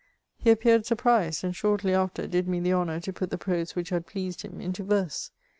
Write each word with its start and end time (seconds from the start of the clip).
He 0.39 0.49
appeared 0.49 0.87
surprised, 0.87 1.43
and 1.43 1.55
shortly 1.55 1.93
after 1.93 2.25
did 2.25 2.47
me 2.47 2.59
the 2.59 2.73
honour 2.73 2.99
to 3.01 3.13
put 3.13 3.29
the 3.29 3.37
prose 3.37 3.73
wliich 3.73 3.89
had 3.89 4.07
pleased 4.07 4.43
nim 4.43 4.59
into 4.59 4.83
verse. 4.83 5.29